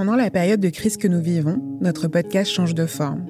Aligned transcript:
Pendant 0.00 0.16
la 0.16 0.30
période 0.30 0.60
de 0.60 0.70
crise 0.70 0.96
que 0.96 1.08
nous 1.08 1.20
vivons, 1.20 1.60
notre 1.82 2.08
podcast 2.08 2.50
change 2.50 2.74
de 2.74 2.86
forme. 2.86 3.26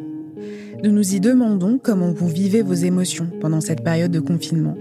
Nous 0.84 0.93
nous 0.93 1.16
y 1.16 1.18
demandons 1.18 1.80
comment 1.82 2.12
vous 2.12 2.29
vivez 2.29 2.62
vos 2.62 2.74
émotions 2.74 3.29
pendant 3.40 3.61
cette 3.61 3.82
période 3.82 4.12
de 4.12 4.20
confinement. 4.20 4.77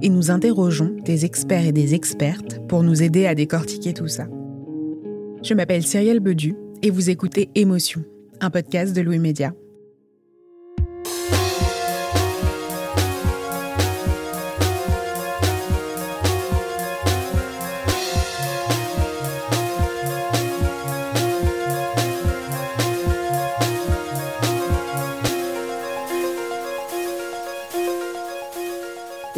Et 0.00 0.08
nous 0.08 0.30
interrogeons 0.30 0.96
des 1.04 1.26
experts 1.26 1.66
et 1.66 1.72
des 1.72 1.94
expertes 1.94 2.66
pour 2.66 2.82
nous 2.82 3.02
aider 3.02 3.26
à 3.26 3.34
décortiquer 3.34 3.92
tout 3.92 4.08
ça. 4.08 4.26
Je 5.42 5.52
m'appelle 5.52 5.82
Cyrielle 5.82 6.20
Bedu 6.20 6.54
et 6.80 6.88
vous 6.88 7.10
écoutez 7.10 7.50
Émotion, 7.56 8.02
un 8.40 8.48
podcast 8.48 8.96
de 8.96 9.02
Louis 9.02 9.18
Média. 9.18 9.52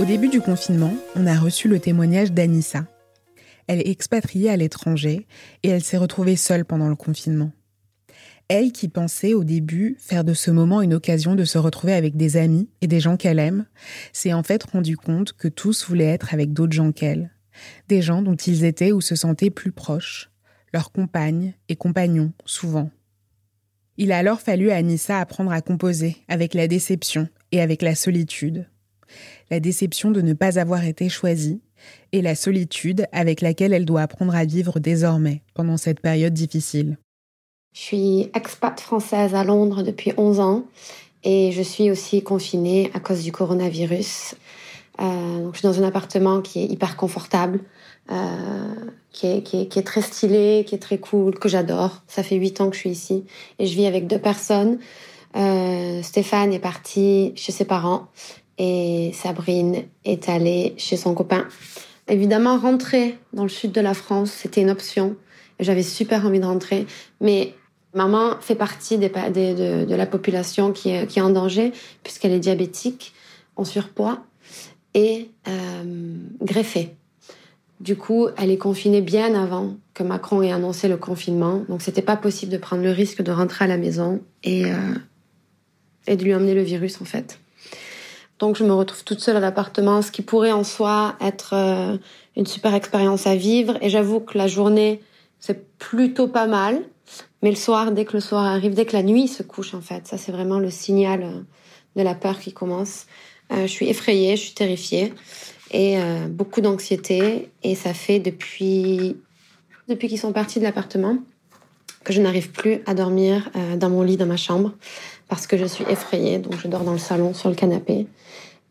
Au 0.05 0.07
début 0.07 0.29
du 0.29 0.43
confinement, 0.43 0.95
on 1.17 1.27
a 1.27 1.35
reçu 1.35 1.67
le 1.67 1.81
témoignage 1.81 2.31
d'Anissa. 2.31 2.87
Elle 3.67 3.81
est 3.81 3.89
expatriée 3.89 4.51
à 4.51 4.57
l'étranger 4.59 5.27
et 5.63 5.71
elle 5.71 5.83
s'est 5.83 5.97
retrouvée 5.97 6.37
seule 6.37 6.67
pendant 6.67 6.91
le 6.91 6.95
confinement. 6.95 7.53
Elle 8.49 8.71
qui 8.71 8.89
pensait 8.89 9.33
au 9.33 9.45
début 9.45 9.97
faire 9.99 10.23
de 10.23 10.35
ce 10.35 10.51
moment 10.51 10.83
une 10.83 10.93
occasion 10.93 11.35
de 11.35 11.47
se 11.47 11.57
retrouver 11.57 11.95
avec 11.95 12.19
des 12.19 12.37
amis 12.37 12.69
et 12.83 12.87
des 12.87 13.01
gens 13.01 13.17
qu'elle 13.17 13.39
aime, 13.39 13.65
s'est 14.13 14.35
en 14.35 14.43
fait 14.43 14.63
rendu 14.65 14.99
compte 14.99 15.33
que 15.33 15.49
tous 15.49 15.87
voulaient 15.87 16.05
être 16.05 16.35
avec 16.35 16.53
d'autres 16.53 16.75
gens 16.75 16.93
qu'elle, 16.93 17.31
des 17.89 18.03
gens 18.03 18.21
dont 18.21 18.37
ils 18.37 18.65
étaient 18.65 18.93
ou 18.93 19.01
se 19.01 19.17
sentaient 19.17 19.49
plus 19.49 19.73
proches, 19.73 20.31
leurs 20.75 20.93
compagnes 20.93 21.55
et 21.71 21.77
compagnons 21.77 22.35
souvent. 22.45 22.91
Il 23.97 24.13
a 24.13 24.19
alors 24.19 24.43
fallu 24.43 24.71
à 24.71 24.77
Anissa 24.77 25.19
apprendre 25.19 25.53
à 25.53 25.63
composer 25.63 26.19
avec 26.29 26.53
la 26.53 26.69
déception 26.69 27.27
et 27.53 27.63
avec 27.63 27.81
la 27.81 27.95
solitude 27.95 28.67
la 29.51 29.61
déception 29.61 30.11
de 30.11 30.21
ne 30.21 30.33
pas 30.33 30.59
avoir 30.59 30.85
été 30.85 31.09
choisie 31.09 31.61
et 32.13 32.23
la 32.23 32.35
solitude 32.35 33.07
avec 33.13 33.41
laquelle 33.41 33.73
elle 33.73 33.85
doit 33.85 34.03
apprendre 34.03 34.35
à 34.35 34.45
vivre 34.45 34.79
désormais 34.79 35.43
pendant 35.55 35.77
cette 35.77 36.01
période 36.01 36.33
difficile. 36.33 36.99
Je 37.75 37.81
suis 37.81 38.31
expat 38.35 38.79
française 38.81 39.35
à 39.35 39.43
Londres 39.43 39.83
depuis 39.83 40.13
11 40.17 40.41
ans 40.41 40.65
et 41.25 41.51
je 41.53 41.63
suis 41.63 41.91
aussi 41.91 42.23
confinée 42.23 42.91
à 42.95 43.01
cause 43.01 43.25
du 43.25 43.33
coronavirus. 43.33 44.37
Euh, 45.01 45.51
je 45.53 45.59
suis 45.59 45.67
dans 45.67 45.83
un 45.83 45.87
appartement 45.87 46.41
qui 46.41 46.61
est 46.61 46.67
hyper 46.67 46.97
confortable, 46.97 47.61
euh, 48.13 48.75
qui, 49.11 49.27
est, 49.27 49.87
très 49.87 50.03
stylé, 50.03 50.65
qui 50.67 50.75
est 50.75 50.79
très 50.79 50.99
cool, 50.99 51.37
que 51.39 51.49
j'adore. 51.49 52.03
Ça 52.07 52.23
fait 52.23 52.37
8 52.37 52.61
ans 52.61 52.71
que 52.71 52.77
je 52.77 52.81
suis 52.81 52.91
ici 52.91 53.25
et 53.59 53.67
je 53.67 53.75
vis 53.75 53.87
avec 53.87 54.07
deux 54.07 54.21
personnes. 54.21 54.79
Euh, 55.37 56.01
Stéphane 56.03 56.53
est 56.53 56.61
parti 56.61 57.33
chez 57.35 57.51
ses 57.51 57.65
parents 57.65 58.07
et 58.59 59.13
Sabrine 59.15 59.85
est 60.05 60.29
allée 60.29 60.75
chez 60.77 60.97
son 60.97 61.15
copain. 61.15 61.47
Évidemment, 62.09 62.59
rentrer 62.59 63.19
dans 63.33 63.45
le 63.45 63.49
sud 63.49 63.73
de 63.73 63.81
la 63.81 63.95
France, 63.95 64.31
c'était 64.31 64.61
une 64.61 64.71
option. 64.71 65.17
J'avais 65.61 65.83
super 65.83 66.27
envie 66.27 66.41
de 66.41 66.45
rentrer, 66.45 66.87
mais 67.21 67.55
maman 67.95 68.37
fait 68.41 68.55
partie 68.55 68.99
de, 68.99 69.95
la 69.95 70.07
population 70.07 70.73
qui 70.73 70.91
est, 70.91 71.21
en 71.21 71.31
danger 71.31 71.73
puisqu'elle 72.03 72.33
est 72.33 72.41
diabétique, 72.41 73.15
en 73.57 73.65
surpoids 73.65 74.25
et 74.95 75.31
euh, 75.49 76.15
greffée. 76.43 76.95
Du 77.81 77.97
coup, 77.97 78.29
elle 78.37 78.51
est 78.51 78.59
confinée 78.59 79.01
bien 79.01 79.35
avant 79.35 79.77
que 79.95 80.03
Macron 80.03 80.43
ait 80.43 80.53
annoncé 80.53 80.89
le 80.89 80.97
confinement, 80.97 81.65
donc 81.69 81.83
c'était 81.83 82.03
pas 82.03 82.17
possible 82.17 82.53
de 82.53 82.59
prendre 82.59 82.83
le 82.83 82.91
risque 82.91 83.23
de 83.23 83.33
rentrer 83.33 83.65
à 83.65 83.69
la 83.69 83.77
maison 83.77 84.21
et, 84.43 84.67
euh, 84.67 84.95
et 86.07 86.17
de 86.17 86.25
lui 86.25 86.35
emmener 86.35 86.55
le 86.55 86.63
virus 86.63 87.01
en 87.01 87.05
fait. 87.05 87.39
Donc 88.39 88.57
je 88.57 88.65
me 88.65 88.73
retrouve 88.73 89.05
toute 89.05 89.21
seule 89.21 89.37
à 89.37 89.41
l'appartement, 89.41 90.03
ce 90.03 90.11
qui 90.11 90.23
pourrait 90.23 90.53
en 90.53 90.65
soi 90.65 91.17
être 91.21 91.55
euh, 91.55 91.97
une 92.37 92.47
super 92.47 92.75
expérience 92.75 93.27
à 93.27 93.37
vivre. 93.37 93.79
Et 93.81 93.91
j'avoue 93.91 94.21
que 94.21 94.37
la 94.37 94.49
journée, 94.49 95.01
c'est 95.39 95.77
plutôt 95.79 96.27
pas 96.27 96.47
mal. 96.47 96.83
Mais 97.43 97.51
le 97.51 97.57
soir, 97.57 97.93
dès 97.93 98.05
que 98.05 98.15
le 98.15 98.21
soir 98.21 98.45
arrive, 98.45 98.75
dès 98.75 98.87
que 98.87 98.95
la 98.95 99.03
nuit 99.03 99.29
se 99.29 99.43
couche 99.43 99.75
en 99.75 99.83
fait, 99.83 100.07
ça 100.07 100.17
c'est 100.17 100.33
vraiment 100.33 100.59
le 100.59 100.71
signal 100.71 101.23
euh, 101.23 101.41
de 101.97 102.03
la 102.03 102.15
peur 102.15 102.41
qui 102.41 102.53
commence. 102.53 103.07
Euh, 103.53 103.63
je 103.63 103.73
suis 103.73 103.89
effrayée, 103.89 104.37
je 104.37 104.43
suis 104.43 104.55
terrifiée 104.55 105.13
et 105.71 105.97
beaucoup 106.29 106.61
d'anxiété. 106.61 107.51
Et 107.65 107.75
ça 107.75 107.95
fait 107.95 108.21
depuis 108.21 109.17
depuis 109.89 110.07
qu'ils 110.07 110.21
sont 110.21 110.33
partis 110.33 110.61
de 110.61 110.65
l'appartement 110.65 111.19
que 112.05 112.13
je 112.13 112.21
n'arrive 112.21 112.51
plus 112.51 112.83
à 112.87 112.95
dormir 112.95 113.51
dans 113.77 113.89
mon 113.89 114.03
lit 114.03 114.17
dans 114.17 114.27
ma 114.27 114.37
chambre 114.37 114.73
parce 115.29 115.47
que 115.47 115.57
je 115.57 115.65
suis 115.65 115.85
effrayée. 115.91 116.39
Donc 116.39 116.55
je 116.59 116.69
dors 116.69 116.85
dans 116.85 116.93
le 116.93 116.99
salon 116.99 117.35
sur 117.35 117.49
le 117.49 117.55
canapé. 117.55 118.07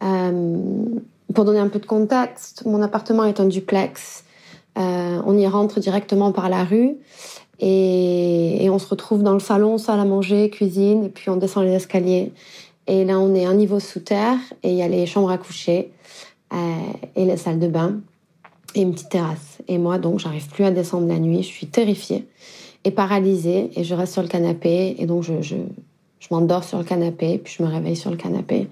Euh, 0.04 0.52
pour 1.34 1.46
donner 1.46 1.60
un 1.60 1.68
peu 1.68 1.80
de 1.80 1.86
contexte, 1.86 2.66
mon 2.66 2.82
appartement 2.82 3.24
est 3.26 3.40
un 3.40 3.46
duplex. 3.46 4.24
Euh, 4.78 5.22
on 5.26 5.38
y 5.38 5.48
rentre 5.48 5.80
directement 5.80 6.32
par 6.32 6.50
la 6.50 6.64
rue 6.64 6.96
et, 7.60 8.68
on 8.70 8.80
se 8.80 8.88
retrouve 8.88 9.24
dans 9.24 9.34
le 9.34 9.40
salon, 9.40 9.78
salle 9.78 10.00
à 10.00 10.06
manger, 10.06 10.50
cuisine, 10.50 11.06
et 11.06 11.10
puis 11.10 11.30
on 11.30 11.36
descend 11.36 11.64
les 11.64 11.74
escaliers. 11.74 12.32
Et 12.88 13.06
là, 13.06 13.20
on 13.20 13.34
est 13.36 13.46
un 13.46 13.54
niveau 13.54 13.80
sous 13.80 14.00
terre 14.00 14.38
et 14.64 14.72
il 14.72 14.76
y 14.76 14.82
a 14.82 14.88
les 14.88 15.06
chambres 15.06 15.30
à 15.30 15.38
coucher 15.38 15.92
euh, 16.54 16.58
et 17.16 17.26
les 17.26 17.38
salles 17.38 17.60
de 17.60 17.68
bain 17.68 18.00
et 18.76 18.82
une 18.82 18.94
petite 18.94 19.10
terrasse. 19.10 19.60
Et 19.68 19.78
moi, 19.78 20.00
donc, 20.00 20.20
j'arrive 20.20 20.50
plus 20.50 20.66
à 20.66 20.72
descendre 20.72 21.08
la 21.08 21.20
nuit. 21.20 21.44
Je 21.44 21.48
suis 21.48 21.68
terrifiée 21.68 22.28
et 22.84 22.92
paralysée 22.92 23.72
et 23.76 23.84
je 23.84 23.96
reste 23.96 24.14
sur 24.14 24.22
le 24.22 24.28
canapé 24.28 24.96
et 24.98 25.06
donc 25.06 25.24
je, 25.24 25.42
je, 25.42 25.56
je 26.20 26.28
m'endors 26.32 26.64
sur 26.64 26.78
le 26.78 26.84
canapé 26.84 27.38
puis 27.38 27.56
je 27.58 27.64
me 27.64 27.70
réveille 27.70 27.96
sur 27.96 28.12
le 28.12 28.18
canapé 28.18 28.68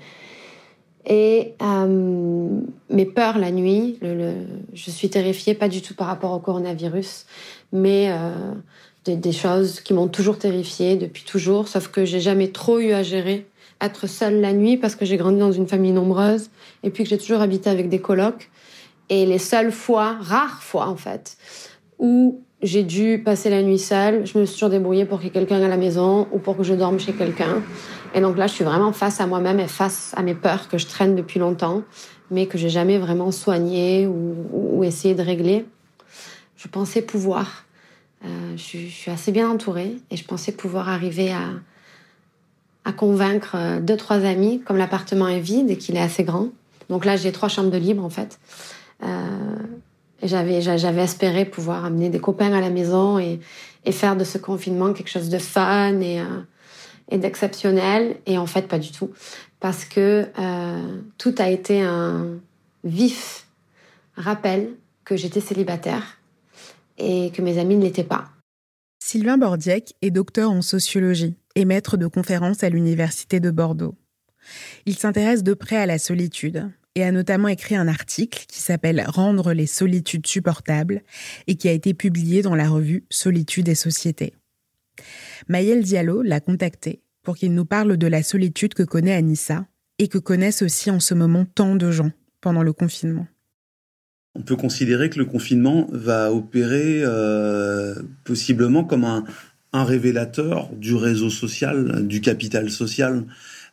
et 1.05 1.55
euh, 1.61 2.59
mes 2.89 3.05
peurs 3.05 3.39
la 3.39 3.51
nuit, 3.51 3.97
je 4.01 4.91
suis 4.91 5.09
terrifiée, 5.09 5.55
pas 5.55 5.67
du 5.67 5.81
tout 5.81 5.95
par 5.95 6.07
rapport 6.07 6.31
au 6.31 6.39
coronavirus, 6.39 7.25
mais 7.71 8.11
euh, 8.11 8.53
des, 9.05 9.15
des, 9.15 9.31
choses 9.31 9.79
qui 9.79 9.93
m'ont 9.93 10.07
toujours 10.07 10.37
terrifiée 10.37 10.97
depuis 10.97 11.23
toujours, 11.23 11.67
sauf 11.67 11.87
que 11.87 12.05
j'ai 12.05 12.19
jamais 12.19 12.49
trop 12.49 12.79
eu 12.79 12.91
à 12.91 13.01
gérer 13.01 13.47
être 13.81 14.05
seule 14.05 14.41
la 14.41 14.53
nuit 14.53 14.77
parce 14.77 14.95
que 14.95 15.05
j'ai 15.05 15.17
grandi 15.17 15.39
dans 15.39 15.51
une 15.51 15.67
famille 15.67 15.91
nombreuse 15.91 16.51
et 16.83 16.91
puis 16.91 17.03
que 17.03 17.09
j'ai 17.09 17.17
toujours 17.17 17.41
habité 17.41 17.69
avec 17.69 17.89
des 17.89 17.99
colocs. 17.99 18.51
Et 19.09 19.25
les 19.25 19.39
seules 19.39 19.71
fois, 19.71 20.17
rares 20.21 20.61
fois 20.61 20.87
en 20.87 20.95
fait, 20.95 21.35
où 21.97 22.41
j'ai 22.61 22.83
dû 22.83 23.21
passer 23.23 23.49
la 23.49 23.61
nuit 23.63 23.79
seule, 23.79 24.25
je 24.25 24.37
me 24.37 24.45
suis 24.45 24.55
toujours 24.55 24.69
débrouillée 24.69 25.05
pour 25.05 25.19
qu'il 25.19 25.27
y 25.27 25.29
ait 25.29 25.33
quelqu'un 25.33 25.61
à 25.61 25.67
la 25.67 25.77
maison 25.77 26.27
ou 26.31 26.39
pour 26.39 26.57
que 26.57 26.63
je 26.63 26.73
dorme 26.73 26.99
chez 26.99 27.13
quelqu'un. 27.13 27.61
Et 28.13 28.21
donc 28.21 28.37
là, 28.37 28.47
je 28.47 28.53
suis 28.53 28.63
vraiment 28.63 28.91
face 28.91 29.19
à 29.19 29.27
moi-même 29.27 29.59
et 29.59 29.67
face 29.67 30.13
à 30.15 30.21
mes 30.21 30.35
peurs 30.35 30.67
que 30.67 30.77
je 30.77 30.85
traîne 30.85 31.15
depuis 31.15 31.39
longtemps, 31.39 31.83
mais 32.29 32.45
que 32.45 32.57
j'ai 32.57 32.69
jamais 32.69 32.97
vraiment 32.97 33.31
soigné 33.31 34.05
ou, 34.07 34.35
ou, 34.51 34.83
essayé 34.83 35.15
de 35.15 35.21
régler. 35.21 35.65
Je 36.57 36.67
pensais 36.67 37.01
pouvoir. 37.01 37.65
Euh, 38.23 38.55
je, 38.55 38.77
je, 38.77 38.91
suis 38.91 39.11
assez 39.11 39.31
bien 39.31 39.49
entourée 39.49 39.97
et 40.11 40.17
je 40.17 40.23
pensais 40.25 40.51
pouvoir 40.51 40.89
arriver 40.89 41.31
à, 41.31 41.49
à 42.85 42.91
convaincre 42.91 43.55
euh, 43.55 43.79
deux, 43.79 43.97
trois 43.97 44.25
amis, 44.25 44.61
comme 44.61 44.77
l'appartement 44.77 45.27
est 45.27 45.39
vide 45.39 45.71
et 45.71 45.77
qu'il 45.77 45.95
est 45.95 46.01
assez 46.01 46.23
grand. 46.23 46.49
Donc 46.89 47.05
là, 47.05 47.15
j'ai 47.15 47.31
trois 47.31 47.49
chambres 47.49 47.71
de 47.71 47.77
libre, 47.77 48.03
en 48.03 48.09
fait. 48.09 48.39
Euh, 49.03 49.55
j'avais, 50.23 50.61
j'avais 50.61 51.03
espéré 51.03 51.45
pouvoir 51.45 51.85
amener 51.85 52.09
des 52.09 52.19
copains 52.19 52.53
à 52.53 52.61
la 52.61 52.69
maison 52.69 53.19
et, 53.19 53.39
faire 53.91 54.15
de 54.15 54.23
ce 54.23 54.37
confinement 54.37 54.93
quelque 54.93 55.09
chose 55.09 55.29
de 55.29 55.39
fun 55.39 55.99
et, 56.01 56.19
euh, 56.19 56.41
et 57.09 57.17
d'exceptionnel. 57.17 58.17
Et 58.25 58.37
en 58.37 58.45
fait, 58.45 58.67
pas 58.67 58.79
du 58.79 58.91
tout. 58.91 59.11
Parce 59.59 59.85
que 59.85 60.27
euh, 60.39 61.01
tout 61.17 61.35
a 61.37 61.49
été 61.49 61.81
un 61.81 62.39
vif 62.83 63.47
rappel 64.15 64.69
que 65.03 65.15
j'étais 65.15 65.41
célibataire 65.41 66.19
et 66.97 67.31
que 67.31 67.41
mes 67.41 67.57
amis 67.57 67.75
ne 67.75 67.83
l'étaient 67.83 68.03
pas. 68.03 68.29
Sylvain 69.03 69.37
Bordiec 69.37 69.95
est 70.01 70.11
docteur 70.11 70.51
en 70.51 70.61
sociologie 70.61 71.35
et 71.55 71.65
maître 71.65 71.97
de 71.97 72.07
conférences 72.07 72.63
à 72.63 72.69
l'Université 72.69 73.39
de 73.39 73.51
Bordeaux. 73.51 73.95
Il 74.85 74.97
s'intéresse 74.97 75.43
de 75.43 75.53
près 75.53 75.77
à 75.77 75.85
la 75.85 75.97
solitude 75.97 76.69
et 76.95 77.03
a 77.03 77.11
notamment 77.11 77.47
écrit 77.47 77.75
un 77.75 77.87
article 77.87 78.45
qui 78.47 78.59
s'appelle 78.59 79.03
Rendre 79.07 79.53
les 79.53 79.65
solitudes 79.65 80.27
supportables 80.27 81.01
et 81.47 81.55
qui 81.55 81.69
a 81.69 81.71
été 81.71 81.93
publié 81.93 82.41
dans 82.41 82.55
la 82.55 82.69
revue 82.69 83.05
Solitude 83.09 83.69
et 83.69 83.75
Société. 83.75 84.33
Maëlle 85.47 85.83
Diallo 85.83 86.21
l'a 86.21 86.39
contacté 86.39 87.01
pour 87.23 87.37
qu'il 87.37 87.53
nous 87.53 87.65
parle 87.65 87.97
de 87.97 88.07
la 88.07 88.23
solitude 88.23 88.73
que 88.73 88.83
connaît 88.83 89.13
Anissa 89.13 89.65
et 89.99 90.07
que 90.07 90.17
connaissent 90.17 90.61
aussi 90.61 90.89
en 90.89 90.99
ce 90.99 91.13
moment 91.13 91.45
tant 91.45 91.75
de 91.75 91.91
gens 91.91 92.11
pendant 92.41 92.63
le 92.63 92.73
confinement. 92.73 93.27
On 94.33 94.41
peut 94.41 94.55
considérer 94.55 95.09
que 95.09 95.19
le 95.19 95.25
confinement 95.25 95.87
va 95.91 96.31
opérer 96.31 97.01
euh, 97.03 97.95
possiblement 98.23 98.83
comme 98.83 99.03
un, 99.03 99.25
un, 99.73 99.83
révélateur 99.83 100.69
du 100.73 100.95
réseau 100.95 101.29
social, 101.29 102.07
du 102.07 102.21
capital 102.21 102.69
social. 102.69 103.25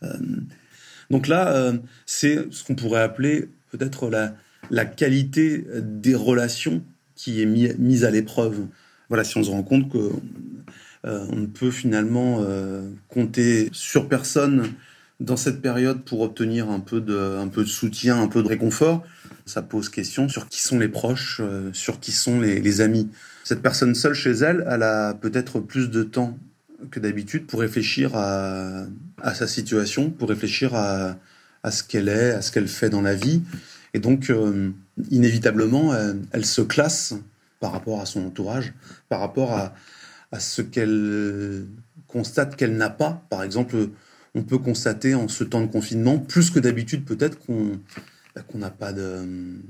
Euh, 0.03 0.09
donc 1.11 1.27
là, 1.27 1.55
euh, 1.55 1.79
c'est 2.07 2.47
ce 2.51 2.65
qu'on 2.65 2.75
pourrait 2.75 3.03
appeler 3.03 3.49
peut-être 3.71 4.11
la, 4.11 4.35
la 4.71 4.85
qualité 4.85 5.65
des 5.83 6.15
relations 6.15 6.83
qui 7.15 7.43
est 7.43 7.47
mise 7.47 8.05
à 8.05 8.11
l'épreuve. 8.11 8.67
voilà, 9.09 9.25
si 9.25 9.37
on 9.37 9.43
se 9.43 9.51
rend 9.51 9.63
compte 9.63 9.91
que 9.91 10.13
on 11.05 11.37
ne 11.37 11.47
peut 11.47 11.71
finalement 11.71 12.45
compter 13.09 13.71
sur 13.73 14.09
personne 14.09 14.75
dans 15.21 15.37
cette 15.37 15.61
période 15.61 16.03
pour 16.05 16.21
obtenir 16.21 16.71
un 16.71 16.81
peu 16.81 17.01
de, 17.01 17.37
un 17.39 17.49
peu 17.49 17.63
de 17.65 17.69
soutien, 17.69 18.21
un 18.21 18.29
peu 18.29 18.43
de 18.43 18.49
réconfort, 18.49 19.05
ça 19.47 19.63
pose 19.63 19.89
question 19.89 20.29
sur 20.29 20.49
qui 20.49 20.61
sont 20.61 20.79
les 20.79 20.89
proches, 20.89 21.41
euh, 21.43 21.71
sur 21.73 21.99
qui 22.01 22.13
sont 22.13 22.41
les, 22.41 22.61
les, 22.61 22.81
amis. 22.81 23.09
Cette 23.45 23.63
personne 23.63 23.95
seule 23.95 24.15
chez 24.15 24.31
elle, 24.31 24.65
elle 24.71 24.83
a 24.83 25.15
peut-être 25.15 25.61
plus 25.61 25.91
de 25.91 26.03
temps 26.03 26.39
que 26.91 27.01
d'habitude 27.01 27.47
pour 27.47 27.61
réfléchir 27.61 28.15
à, 28.15 28.87
sa 29.35 29.47
situation, 29.47 30.11
pour 30.11 30.29
réfléchir 30.29 30.75
à, 30.75 31.17
ce 31.71 31.83
qu'elle 31.83 32.09
est, 32.09 32.31
à 32.31 32.43
ce 32.43 32.53
qu'elle 32.53 32.69
fait 32.69 32.91
dans 32.91 33.03
la 33.03 33.15
vie. 33.15 33.43
Et 33.95 33.99
donc, 33.99 34.31
euh, 34.31 34.71
inévitablement, 35.11 35.95
elle, 36.33 36.45
se 36.45 36.63
classe 36.63 37.15
par 37.61 37.73
rapport 37.73 38.01
à 38.01 38.07
son 38.07 38.27
entourage, 38.27 38.73
par 39.09 39.21
rapport 39.21 39.53
à, 39.53 39.75
ce 40.39 40.63
qu'elle 40.63 41.67
constate 42.07 42.57
qu'elle 42.57 42.77
n'a 42.77 42.91
pas. 42.91 43.25
Par 43.31 43.43
exemple, 43.43 43.89
on 44.35 44.43
peut 44.43 44.59
constater 44.59 45.15
en 45.15 45.29
ce 45.29 45.45
temps 45.45 45.61
de 45.61 45.67
confinement, 45.67 46.19
plus 46.19 46.51
que 46.51 46.61
d'habitude 46.61 47.05
peut-être 47.05 47.39
qu'on 47.39 47.81
bah, 48.37 48.43
n'a 48.55 48.71
pas 48.71 48.93
de 48.93 49.27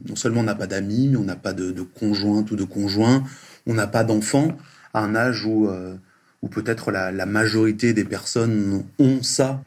non 0.08 0.16
seulement 0.16 0.40
on 0.40 0.44
n'a 0.44 0.54
pas 0.54 0.66
d'amis, 0.66 1.08
mais 1.08 1.16
on 1.16 1.24
n'a 1.24 1.36
pas 1.36 1.52
de, 1.52 1.70
de, 1.70 1.80
ou 1.80 2.56
de 2.56 2.64
conjoint, 2.64 3.24
on 3.66 3.74
n'a 3.74 3.86
pas 3.86 4.04
d'enfants 4.04 4.56
à 4.94 5.00
un 5.00 5.14
âge 5.14 5.46
où 5.46 5.68
euh, 5.68 5.94
où 6.42 6.48
peut-être 6.48 6.90
la, 6.90 7.26
majorité 7.26 7.92
des 7.92 8.04
personnes 8.04 8.84
ont 8.98 9.22
ça 9.22 9.62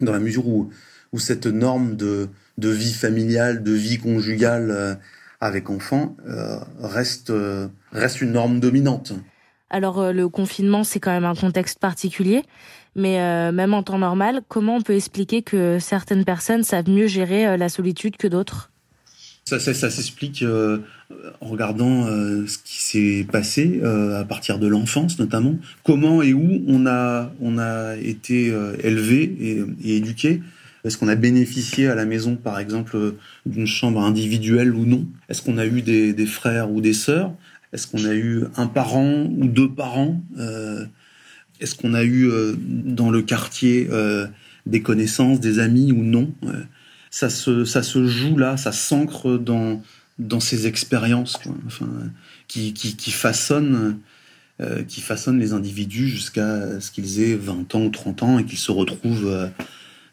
dans 0.00 0.12
la 0.12 0.18
mesure 0.18 0.46
où 0.46 0.70
cette 1.18 1.46
norme 1.46 1.96
de 1.96 2.28
vie 2.58 2.92
familiale, 2.92 3.62
de 3.62 3.72
vie 3.72 3.98
conjugale 3.98 4.70
euh, 4.70 4.94
avec 5.40 5.70
enfants 5.70 6.16
euh, 6.28 6.58
reste 6.80 7.30
euh, 7.30 7.68
reste 7.92 8.20
une 8.20 8.32
norme 8.32 8.60
dominante. 8.60 9.12
Alors 9.70 10.00
euh, 10.00 10.12
le 10.12 10.28
confinement, 10.28 10.84
c'est 10.84 11.00
quand 11.00 11.10
même 11.10 11.24
un 11.24 11.34
contexte 11.34 11.78
particulier, 11.78 12.42
mais 12.94 13.18
même 13.52 13.74
en 13.74 13.82
temps 13.82 13.98
normal, 13.98 14.40
comment 14.48 14.76
on 14.76 14.80
peut 14.80 14.94
expliquer 14.94 15.42
que 15.42 15.78
certaines 15.78 16.24
personnes 16.24 16.62
savent 16.62 16.88
mieux 16.88 17.06
gérer 17.06 17.58
la 17.58 17.68
solitude 17.68 18.16
que 18.16 18.26
d'autres? 18.26 18.70
Ça, 19.46 19.60
ça, 19.60 19.90
s'explique 19.90 20.42
euh, 20.42 20.78
en 21.40 21.46
regardant 21.46 22.06
euh, 22.06 22.46
ce 22.48 22.58
qui 22.58 22.82
s'est 22.82 23.26
passé 23.30 23.80
euh, 23.82 24.20
à 24.20 24.24
partir 24.24 24.58
de 24.58 24.66
l'enfance 24.66 25.20
notamment, 25.20 25.56
comment 25.84 26.20
et 26.20 26.32
où 26.32 26.64
on 26.66 26.86
a 26.86 27.32
on 27.40 27.58
a 27.58 27.96
été 27.96 28.52
élevé 28.82 29.66
et, 29.84 29.96
éduqué. 29.96 30.42
Est-ce 30.84 30.98
qu'on 30.98 31.08
a 31.08 31.16
bénéficié 31.16 31.88
à 31.88 31.96
la 31.96 32.04
maison, 32.04 32.36
par 32.36 32.60
exemple, 32.60 33.14
d'une 33.44 33.66
chambre 33.66 34.00
individuelle 34.02 34.72
ou 34.72 34.84
non? 34.84 35.04
Est-ce 35.28 35.42
qu'on 35.42 35.58
a 35.58 35.66
eu 35.66 35.82
des, 35.82 36.26
frères 36.26 36.70
ou 36.70 36.80
des 36.80 36.92
sœurs? 36.92 37.32
Est-ce 37.72 37.88
qu'on 37.88 38.04
a 38.04 38.14
eu 38.14 38.44
un 38.56 38.68
parent 38.68 39.24
ou 39.36 39.48
deux 39.48 39.68
parents? 39.68 40.22
Est-ce 41.60 41.74
qu'on 41.74 41.92
a 41.92 42.04
eu 42.04 42.30
dans 42.56 43.10
le 43.10 43.22
quartier 43.22 43.88
des 44.66 44.80
connaissances, 44.80 45.40
des 45.40 45.58
amis 45.58 45.90
ou 45.90 46.04
non? 46.04 46.32
Ça 47.16 47.30
se, 47.30 47.64
ça 47.64 47.82
se 47.82 48.06
joue 48.06 48.36
là, 48.36 48.58
ça 48.58 48.72
s'ancre 48.72 49.38
dans, 49.38 49.80
dans 50.18 50.38
ces 50.38 50.66
expériences 50.66 51.38
enfin, 51.66 51.88
qui, 52.46 52.74
qui, 52.74 52.94
qui, 52.94 53.10
façonnent, 53.10 54.00
euh, 54.60 54.82
qui 54.82 55.00
façonnent 55.00 55.38
les 55.38 55.54
individus 55.54 56.08
jusqu'à 56.08 56.78
ce 56.78 56.90
qu'ils 56.90 57.22
aient 57.22 57.34
20 57.34 57.74
ans 57.74 57.84
ou 57.86 57.88
30 57.88 58.22
ans 58.22 58.38
et 58.38 58.44
qu'ils 58.44 58.58
se 58.58 58.70
retrouvent 58.70 59.28
euh, 59.28 59.48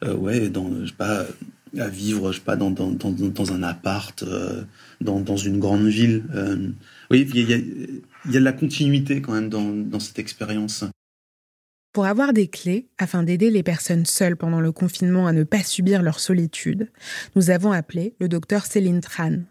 euh, 0.05 0.15
ouais, 0.15 0.47
dans, 0.47 0.69
pas, 0.97 1.25
à 1.77 1.89
vivre 1.89 2.31
pas, 2.39 2.55
dans, 2.55 2.71
dans, 2.71 2.91
dans, 2.91 3.11
dans 3.11 3.51
un 3.51 3.63
appart, 3.63 4.23
dans, 5.01 5.19
dans 5.19 5.37
une 5.37 5.59
grande 5.59 5.87
ville. 5.87 6.23
Oui, 7.11 7.29
il 7.33 7.49
y, 7.49 7.53
a, 7.53 7.57
y 7.57 8.37
a 8.37 8.39
de 8.39 8.45
la 8.45 8.53
continuité 8.53 9.21
quand 9.21 9.33
même 9.33 9.49
dans, 9.49 9.73
dans 9.73 9.99
cette 9.99 10.19
expérience. 10.19 10.85
Pour 11.93 12.07
avoir 12.07 12.33
des 12.33 12.47
clés 12.47 12.89
afin 12.97 13.21
d'aider 13.21 13.51
les 13.51 13.61
personnes 13.61 14.07
seules 14.07 14.35
pendant 14.35 14.59
le 14.59 14.71
confinement 14.71 15.27
à 15.27 15.31
ne 15.31 15.43
pas 15.43 15.63
subir 15.63 16.01
leur 16.01 16.19
solitude, 16.19 16.91
nous 17.35 17.51
avons 17.51 17.71
appelé 17.71 18.15
le 18.19 18.27
docteur 18.27 18.65
Céline 18.65 18.99
Tran. 18.99 19.41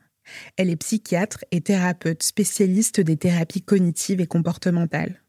Elle 0.57 0.69
est 0.69 0.77
psychiatre 0.77 1.45
et 1.53 1.61
thérapeute 1.61 2.25
spécialiste 2.25 3.01
des 3.01 3.17
thérapies 3.17 3.63
cognitives 3.63 4.21
et 4.21 4.27
comportementales. 4.27 5.23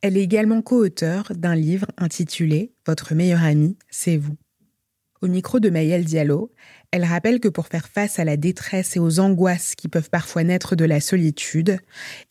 Elle 0.00 0.16
est 0.16 0.22
également 0.22 0.62
co-auteure 0.62 1.32
d'un 1.34 1.54
livre 1.54 1.86
intitulé 1.98 2.72
Votre 2.86 3.14
meilleur 3.14 3.42
ami, 3.42 3.76
c'est 3.90 4.16
vous. 4.16 4.36
Au 5.22 5.28
micro 5.28 5.60
de 5.60 5.70
Mayel 5.70 6.04
Diallo, 6.04 6.50
elle 6.90 7.04
rappelle 7.04 7.38
que 7.38 7.46
pour 7.46 7.68
faire 7.68 7.86
face 7.86 8.18
à 8.18 8.24
la 8.24 8.36
détresse 8.36 8.96
et 8.96 8.98
aux 8.98 9.20
angoisses 9.20 9.76
qui 9.76 9.86
peuvent 9.86 10.10
parfois 10.10 10.42
naître 10.42 10.74
de 10.74 10.84
la 10.84 11.00
solitude, 11.00 11.78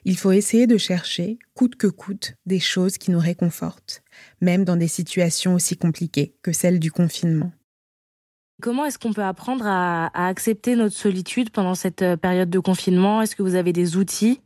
il 0.03 0.17
faut 0.17 0.33
essayer 0.33 0.67
de 0.67 0.77
chercher, 0.77 1.39
coûte 1.53 1.77
que 1.77 1.87
coûte, 1.87 2.33
des 2.45 2.59
choses 2.59 2.97
qui 2.97 3.11
nous 3.11 3.19
réconfortent, 3.19 4.03
même 4.41 4.65
dans 4.65 4.75
des 4.75 4.89
situations 4.89 5.53
aussi 5.53 5.77
compliquées 5.77 6.35
que 6.43 6.51
celle 6.51 6.79
du 6.79 6.91
confinement. 6.91 7.53
Comment 8.61 8.85
est-ce 8.85 8.99
qu'on 8.99 9.13
peut 9.13 9.23
apprendre 9.23 9.65
à, 9.65 10.27
accepter 10.27 10.75
notre 10.75 10.95
solitude 10.95 11.49
pendant 11.49 11.75
cette 11.75 12.01
euh, 12.01 12.17
période 12.17 12.49
de 12.49 12.59
confinement? 12.59 13.21
Est-ce 13.21 13.37
que 13.37 13.41
vous 13.41 13.55
avez 13.55 13.71
des 13.71 13.95
outils? 13.95 14.41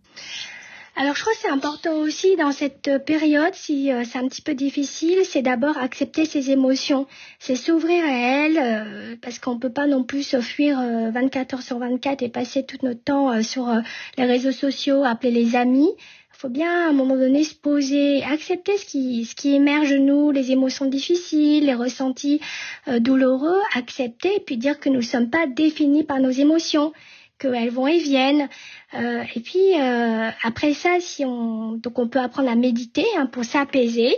Alors 0.97 1.15
je 1.15 1.21
crois 1.21 1.33
que 1.33 1.39
c'est 1.41 1.49
important 1.49 1.97
aussi 1.97 2.35
dans 2.37 2.51
cette 2.53 3.03
période, 3.05 3.53
si 3.53 3.91
euh, 3.91 4.03
c'est 4.05 4.17
un 4.17 4.27
petit 4.27 4.41
peu 4.41 4.53
difficile, 4.53 5.19
c'est 5.25 5.41
d'abord 5.41 5.77
accepter 5.77 6.23
ses 6.25 6.51
émotions, 6.51 7.05
c'est 7.39 7.55
s'ouvrir 7.55 8.03
à 8.05 8.11
elles, 8.11 8.57
euh, 8.57 9.15
parce 9.21 9.39
qu'on 9.39 9.59
peut 9.59 9.71
pas 9.71 9.87
non 9.87 10.03
plus 10.03 10.23
s'enfuir 10.23 10.79
euh, 10.79 11.11
24 11.11 11.55
heures 11.55 11.61
sur 11.61 11.79
24 11.79 12.23
et 12.23 12.29
passer 12.29 12.65
tout 12.65 12.77
notre 12.83 13.03
temps 13.03 13.31
euh, 13.31 13.41
sur 13.41 13.67
euh, 13.69 13.81
les 14.17 14.25
réseaux 14.25 14.53
sociaux, 14.53 15.03
appeler 15.03 15.31
les 15.31 15.55
amis. 15.57 15.91
Il 16.35 16.39
faut 16.39 16.49
bien 16.49 16.87
à 16.87 16.89
un 16.89 16.91
moment 16.91 17.15
donné 17.15 17.45
se 17.45 17.55
poser, 17.55 18.21
accepter 18.23 18.77
ce 18.77 18.83
qui, 18.83 19.23
ce 19.23 19.35
qui 19.35 19.55
émerge 19.55 19.91
de 19.91 19.97
nous, 19.97 20.31
les 20.31 20.51
émotions 20.51 20.85
difficiles, 20.85 21.65
les 21.65 21.73
ressentis 21.73 22.41
euh, 22.89 22.99
douloureux, 22.99 23.61
accepter 23.73 24.35
et 24.35 24.39
puis 24.41 24.57
dire 24.57 24.77
que 24.81 24.89
nous 24.89 24.97
ne 24.97 25.01
sommes 25.01 25.29
pas 25.29 25.47
définis 25.47 26.03
par 26.03 26.19
nos 26.19 26.31
émotions 26.31 26.91
qu'elles 27.39 27.69
vont 27.69 27.87
et 27.87 27.99
viennent. 27.99 28.49
Euh, 28.93 29.23
et 29.35 29.39
puis 29.39 29.79
euh, 29.79 30.29
après 30.43 30.73
ça, 30.73 30.97
si 30.99 31.25
on 31.25 31.73
donc 31.73 31.99
on 31.99 32.07
peut 32.07 32.19
apprendre 32.19 32.49
à 32.49 32.55
méditer 32.55 33.05
hein, 33.17 33.25
pour 33.25 33.43
s'apaiser. 33.43 34.15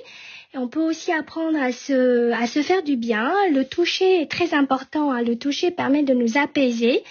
On 0.53 0.69
peut 0.69 0.81
aussi 0.81 1.11
apprendre 1.11 1.61
à 1.61 1.71
se 1.71 2.31
à 2.31 2.47
se 2.47 2.61
faire 2.61 2.81
du 2.81 2.95
bien. 2.95 3.31
Le 3.51 3.65
toucher 3.65 4.21
est 4.21 4.31
très 4.31 4.53
important. 4.53 5.11
Hein. 5.11 5.21
Le 5.21 5.37
toucher 5.37 5.71
permet 5.71 6.03
de 6.03 6.13
nous 6.13 6.37
apaiser. 6.37 7.03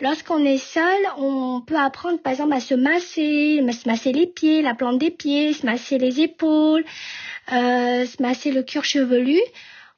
Lorsqu'on 0.00 0.44
est 0.44 0.58
seul, 0.58 1.00
on 1.18 1.60
peut 1.60 1.76
apprendre 1.76 2.18
par 2.18 2.32
exemple 2.32 2.52
à 2.54 2.60
se 2.60 2.74
masser, 2.74 3.64
se 3.70 3.88
masser 3.88 4.12
les 4.12 4.26
pieds, 4.26 4.60
la 4.60 4.74
plante 4.74 4.98
des 4.98 5.10
pieds, 5.10 5.52
se 5.52 5.64
masser 5.64 5.98
les 5.98 6.20
épaules, 6.20 6.84
euh, 7.52 8.04
se 8.04 8.20
masser 8.20 8.50
le 8.50 8.62
cuir 8.62 8.84
chevelu. 8.84 9.38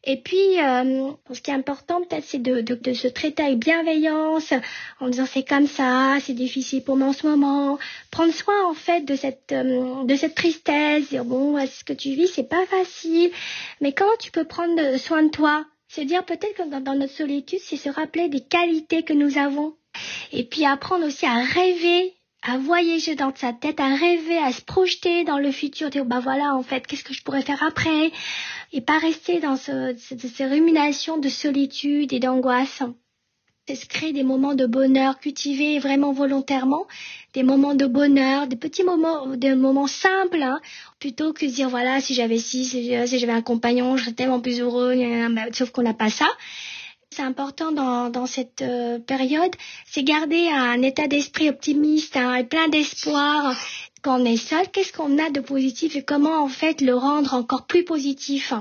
Et 0.08 0.18
puis, 0.18 0.60
euh, 0.60 1.10
ce 1.32 1.40
qui 1.40 1.50
est 1.50 1.54
important 1.54 2.00
peut-être, 2.00 2.24
c'est 2.24 2.40
de, 2.40 2.60
de, 2.60 2.76
de, 2.76 2.92
se 2.92 3.08
traiter 3.08 3.42
avec 3.42 3.58
bienveillance, 3.58 4.52
en 5.00 5.08
disant 5.08 5.26
c'est 5.26 5.42
comme 5.42 5.66
ça, 5.66 6.18
c'est 6.20 6.32
difficile 6.32 6.84
pour 6.84 6.96
moi 6.96 7.08
en 7.08 7.12
ce 7.12 7.26
moment. 7.26 7.76
Prendre 8.12 8.32
soin 8.32 8.54
en 8.70 8.74
fait 8.74 9.04
de 9.04 9.16
cette 9.16 9.50
euh, 9.50 10.04
de 10.04 10.14
cette 10.14 10.36
tristesse, 10.36 11.08
dire 11.08 11.24
bon, 11.24 11.58
ce 11.66 11.82
que 11.82 11.92
tu 11.92 12.10
vis, 12.10 12.28
c'est 12.28 12.48
pas 12.48 12.64
facile, 12.66 13.32
mais 13.80 13.92
comment 13.92 14.16
tu 14.20 14.30
peux 14.30 14.44
prendre 14.44 14.96
soin 14.96 15.24
de 15.24 15.30
toi? 15.30 15.64
Se 15.88 16.00
dire 16.00 16.24
peut-être 16.24 16.54
que 16.54 16.80
dans 16.80 16.94
notre 16.94 17.12
solitude, 17.12 17.58
c'est 17.60 17.76
se 17.76 17.88
rappeler 17.88 18.28
des 18.28 18.40
qualités 18.40 19.02
que 19.02 19.12
nous 19.12 19.38
avons. 19.38 19.74
Et 20.32 20.44
puis 20.44 20.64
apprendre 20.64 21.06
aussi 21.06 21.26
à 21.26 21.42
rêver 21.42 22.14
à 22.48 22.58
voyager 22.58 23.16
dans 23.16 23.34
sa 23.34 23.52
tête, 23.52 23.80
à 23.80 23.94
rêver, 23.94 24.38
à 24.38 24.52
se 24.52 24.62
projeter 24.62 25.24
dans 25.24 25.38
le 25.38 25.50
futur, 25.50 25.90
dire 25.90 26.04
bah 26.04 26.20
voilà 26.20 26.54
en 26.54 26.62
fait 26.62 26.86
qu'est-ce 26.86 27.02
que 27.02 27.12
je 27.12 27.22
pourrais 27.22 27.42
faire 27.42 27.62
après, 27.64 28.12
et 28.72 28.80
pas 28.80 28.98
rester 28.98 29.40
dans 29.40 29.56
ce, 29.56 29.96
ces 29.96 30.46
ruminations 30.46 31.18
de 31.18 31.28
solitude 31.28 32.12
et 32.12 32.20
d'angoisse. 32.20 32.82
C'est 33.66 33.74
se 33.74 33.86
créer 33.86 34.12
des 34.12 34.22
moments 34.22 34.54
de 34.54 34.64
bonheur, 34.64 35.18
cultiver 35.18 35.80
vraiment 35.80 36.12
volontairement 36.12 36.86
des 37.34 37.42
moments 37.42 37.74
de 37.74 37.86
bonheur, 37.86 38.46
des 38.46 38.54
petits 38.54 38.84
moments, 38.84 39.26
des 39.26 39.56
moments 39.56 39.88
simples, 39.88 40.40
hein, 40.40 40.60
plutôt 41.00 41.32
que 41.32 41.44
de 41.44 41.50
dire 41.50 41.68
voilà 41.68 42.00
si 42.00 42.14
j'avais 42.14 42.38
ci, 42.38 42.64
si 42.64 43.18
j'avais 43.18 43.32
un 43.32 43.42
compagnon, 43.42 43.96
je 43.96 44.04
serais 44.04 44.14
tellement 44.14 44.40
plus 44.40 44.60
heureux, 44.60 44.94
sauf 45.52 45.70
qu'on 45.70 45.82
n'a 45.82 45.94
pas 45.94 46.10
ça 46.10 46.28
c'est 47.16 47.22
important 47.22 47.72
dans, 47.72 48.26
cette 48.26 48.60
euh, 48.60 48.98
période, 48.98 49.54
c'est 49.86 50.02
garder 50.02 50.48
un 50.50 50.82
état 50.82 51.06
d'esprit 51.06 51.48
optimiste 51.48 52.14
hein, 52.14 52.34
et 52.34 52.44
plein 52.44 52.68
d'espoir. 52.68 53.56
Quand 54.02 54.20
on 54.20 54.24
est 54.26 54.36
seul, 54.36 54.68
qu'est-ce 54.70 54.92
qu'on 54.92 55.18
a 55.18 55.30
de 55.30 55.40
positif 55.40 55.96
et 55.96 56.02
comment 56.02 56.42
en 56.42 56.48
fait 56.48 56.82
le 56.82 56.94
rendre 56.94 57.32
encore 57.32 57.66
plus 57.66 57.84
positif? 57.84 58.52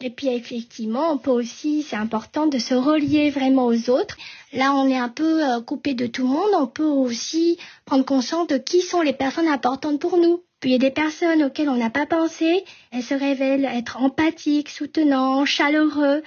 Et 0.00 0.08
puis 0.08 0.28
effectivement, 0.28 1.12
on 1.12 1.18
peut 1.18 1.30
aussi, 1.30 1.82
c'est 1.82 1.96
important 1.96 2.46
de 2.46 2.58
se 2.58 2.74
relier 2.74 3.28
vraiment 3.28 3.66
aux 3.66 3.90
autres. 3.90 4.16
Là, 4.54 4.72
on 4.72 4.88
est 4.88 4.96
un 4.96 5.10
peu 5.10 5.44
euh, 5.44 5.60
coupé 5.60 5.92
de 5.92 6.06
tout 6.06 6.22
le 6.22 6.28
monde. 6.28 6.50
On 6.54 6.66
peut 6.66 6.82
aussi 6.82 7.58
prendre 7.84 8.06
conscience 8.06 8.46
de 8.46 8.56
qui 8.56 8.80
sont 8.80 9.02
les 9.02 9.12
personnes 9.12 9.48
importantes 9.48 10.00
pour 10.00 10.16
nous. 10.16 10.42
Puis 10.60 10.70
il 10.70 10.72
y 10.72 10.76
a 10.76 10.78
des 10.78 10.90
personnes 10.90 11.44
auxquelles 11.44 11.68
on 11.68 11.76
n'a 11.76 11.90
pas 11.90 12.06
pensé. 12.06 12.64
Elles 12.90 13.02
se 13.02 13.14
révèlent 13.14 13.66
être 13.66 14.00
empathiques, 14.00 14.70
soutenants, 14.70 15.44
chaleureux. 15.44 16.22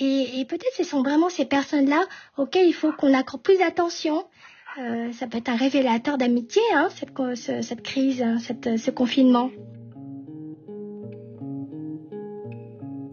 Et, 0.00 0.44
peut-être 0.48 0.74
ce 0.76 0.84
sont 0.84 1.02
vraiment 1.02 1.28
ces 1.28 1.44
personnes-là 1.44 2.02
auxquelles 2.38 2.66
il 2.66 2.72
faut 2.72 2.92
qu'on 2.92 3.12
accorde 3.12 3.42
plus 3.42 3.58
d'attention. 3.58 4.24
Euh, 4.80 5.12
ça 5.12 5.26
peut 5.26 5.38
être 5.38 5.50
un 5.50 5.56
révélateur 5.56 6.16
d'amitié, 6.16 6.62
hein, 6.74 6.88
cette, 6.90 7.82
crise, 7.82 8.22
hein, 8.22 8.38
ce 8.38 8.90
confinement. 8.90 9.50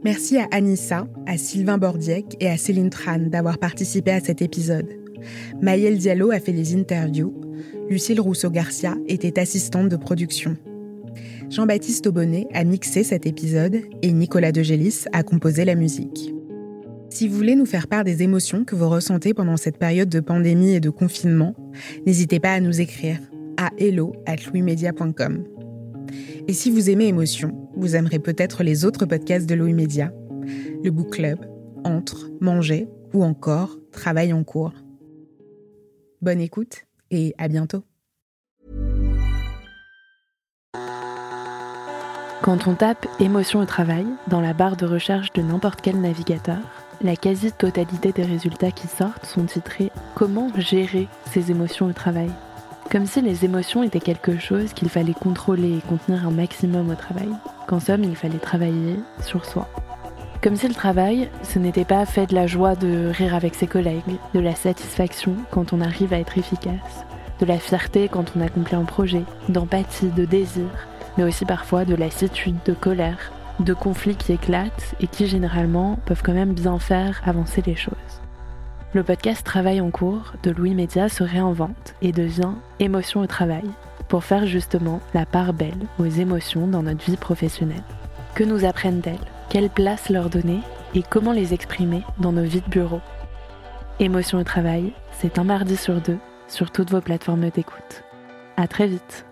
Merci 0.06 0.38
à 0.38 0.48
Anissa, 0.52 1.06
à 1.26 1.38
Sylvain 1.38 1.78
Bordiec 1.78 2.38
et 2.40 2.48
à 2.48 2.56
Céline 2.56 2.90
Tran 2.90 3.20
d'avoir 3.20 3.58
participé 3.58 4.12
à 4.12 4.22
cet 4.22 4.42
épisode. 4.42 4.88
Maëlle 5.62 5.98
Diallo 5.98 6.32
a 6.32 6.40
fait 6.40 6.54
les 6.54 6.74
interviews. 6.74 7.34
Lucille 7.90 8.22
Rousseau-Garcia 8.22 8.96
était 9.08 9.38
assistante 9.38 9.90
de 9.90 9.98
production. 9.98 10.56
Jean-Baptiste 11.50 12.08
Aubonnet 12.08 12.48
a 12.54 12.64
mixé 12.64 13.04
cet 13.04 13.26
épisode 13.26 13.82
et 14.02 14.12
Nicolas 14.14 14.54
Degélis 14.54 15.06
a 15.12 15.24
composé 15.24 15.66
la 15.66 15.76
musique. 15.76 16.34
Si 17.10 17.28
vous 17.28 17.36
voulez 17.36 17.56
nous 17.56 17.66
faire 17.66 17.88
part 17.88 18.04
des 18.04 18.22
émotions 18.22 18.64
que 18.64 18.76
vous 18.76 18.88
ressentez 18.88 19.34
pendant 19.34 19.58
cette 19.58 19.78
période 19.78 20.10
de 20.10 20.20
pandémie 20.20 20.76
et 20.76 20.80
de 20.80 20.92
confinement, 20.92 21.56
n'hésitez 22.06 22.40
pas 22.40 22.54
à 22.54 22.60
nous 22.60 22.82
écrire 22.82 23.20
à 23.58 23.72
hello@louismedia.com. 23.80 25.44
Et 26.48 26.54
si 26.54 26.70
vous 26.70 26.90
aimez 26.90 27.08
Émotion, 27.08 27.70
vous 27.76 27.96
aimerez 27.96 28.20
peut-être 28.20 28.64
les 28.64 28.86
autres 28.86 29.06
podcasts 29.06 29.50
de 29.50 29.56
Louis 29.56 29.74
Média, 29.74 30.14
le 30.84 30.92
Book 30.92 31.14
Club, 31.14 31.40
Entre, 31.84 32.30
Manger 32.42 32.88
ou 33.14 33.24
encore 33.24 33.78
Travail 33.92 34.32
en 34.32 34.44
cours. 34.44 34.74
Bonne 36.22 36.42
écoute 36.42 36.86
et 37.10 37.34
à 37.40 37.48
bientôt. 37.48 37.84
Quand 42.42 42.68
on 42.68 42.76
tape 42.76 43.08
émotion 43.20 43.60
au 43.60 43.66
travail 43.66 44.06
dans 44.28 44.42
la 44.42 44.54
barre 44.54 44.78
de 44.78 44.86
recherche 44.86 45.34
de 45.34 45.42
n'importe 45.42 45.82
quel 45.82 46.00
navigateur, 46.00 46.60
la 47.02 47.16
quasi-totalité 47.16 48.12
des 48.12 48.24
résultats 48.24 48.72
qui 48.72 48.88
sortent 48.88 49.26
sont 49.26 49.46
titrés 49.46 49.92
Comment 50.16 50.50
gérer 50.58 51.08
ses 51.32 51.52
émotions 51.52 51.88
au 51.88 51.94
travail? 51.94 52.30
Comme 52.92 53.06
si 53.06 53.22
les 53.22 53.46
émotions 53.46 53.84
étaient 53.84 54.00
quelque 54.00 54.38
chose 54.40 54.74
qu'il 54.74 54.90
fallait 54.90 55.14
contrôler 55.14 55.78
et 55.78 55.88
contenir 55.88 56.28
un 56.28 56.32
maximum 56.32 56.90
au 56.90 56.96
travail, 56.96 57.30
qu'en 57.68 57.80
somme 57.80 58.04
il 58.04 58.16
fallait 58.16 58.40
travailler 58.40 59.00
sur 59.24 59.46
soi. 59.46 59.70
Comme 60.42 60.56
si 60.56 60.68
le 60.68 60.74
travail, 60.74 61.30
ce 61.44 61.60
n'était 61.60 61.86
pas 61.86 62.06
fait 62.06 62.28
de 62.28 62.36
la 62.36 62.48
joie 62.48 62.76
de 62.76 63.08
rire 63.08 63.36
avec 63.36 63.56
ses 63.56 63.68
collègues, 63.68 64.18
de 64.34 64.40
la 64.40 64.56
satisfaction 64.56 65.36
quand 65.52 65.74
on 65.74 65.82
arrive 65.82 66.14
à 66.14 66.20
être 66.20 66.38
efficace, 66.38 67.06
de 67.40 67.46
la 67.46 67.60
fierté 67.60 68.10
quand 68.10 68.34
on 68.36 68.42
accomplit 68.42 68.76
un 68.76 68.86
projet, 68.86 69.24
d'empathie, 69.48 70.08
de 70.08 70.26
désir, 70.26 70.68
mais 71.18 71.24
aussi 71.24 71.46
parfois 71.46 71.86
de 71.86 71.96
lassitude, 71.96 72.58
de 72.66 72.74
colère, 72.74 73.32
de 73.60 73.74
conflits 73.74 74.16
qui 74.16 74.34
éclatent 74.34 74.96
et 75.00 75.08
qui 75.08 75.28
généralement 75.28 75.98
peuvent 76.06 76.22
quand 76.24 76.34
même 76.34 76.54
bien 76.54 76.80
faire 76.80 77.22
avancer 77.26 77.62
les 77.66 77.76
choses. 77.76 77.94
Le 78.94 79.04
podcast 79.04 79.46
Travail 79.46 79.82
en 79.82 79.92
cours 79.92 80.34
de 80.44 80.52
Louis 80.52 80.74
Média 80.74 81.10
se 81.10 81.24
réinvente 81.24 81.96
et 82.02 82.12
devient 82.12 82.54
Émotion 82.80 83.22
au 83.22 83.28
travail 83.28 83.70
pour 84.08 84.24
faire 84.24 84.48
justement 84.48 85.00
la 85.14 85.26
part 85.26 85.54
belle 85.54 85.88
aux 86.00 86.06
émotions 86.06 86.68
dans 86.68 86.82
notre 86.82 87.06
vie 87.06 87.18
professionnelle. 87.18 87.84
Que 88.34 88.44
nous 88.44 88.66
apprennent-elles 88.66 89.20
Quelle 89.50 89.70
place 89.70 90.10
leur 90.10 90.30
donner? 90.30 90.60
Et 90.96 91.04
comment 91.04 91.34
les 91.34 91.54
exprimer 91.54 92.02
dans 92.18 92.32
nos 92.32 92.44
vies 92.44 92.62
de 92.62 92.70
bureau? 92.70 93.02
Émotion 94.00 94.40
au 94.40 94.44
travail, 94.44 94.94
c'est 95.12 95.38
un 95.38 95.44
mardi 95.44 95.78
sur 95.78 96.02
deux 96.02 96.18
sur 96.48 96.72
toutes 96.72 96.90
vos 96.90 97.02
plateformes 97.02 97.50
d'écoute. 97.52 98.04
À 98.58 98.68
très 98.68 98.88
vite 98.88 99.29